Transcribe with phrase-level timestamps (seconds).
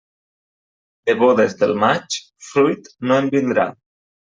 [1.11, 2.19] De bodes del maig,
[2.51, 3.73] fruit no en vindrà.